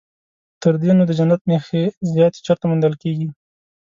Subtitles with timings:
[0.61, 3.27] تر دې نو د جنت نښې زیاتې چیرته موندل کېږي.